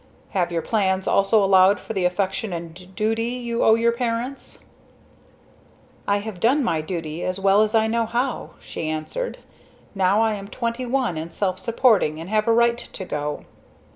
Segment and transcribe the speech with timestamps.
[0.31, 4.65] "Have your plans also allowed for the affection and duty you owe your parents?"
[6.07, 9.37] "I have done my duty as well as I know how," she answered.
[9.93, 13.45] "Now I am twenty one, and self supporting and have a right to go."